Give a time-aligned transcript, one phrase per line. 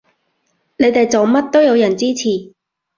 [0.77, 2.55] 你哋做乜都有人支持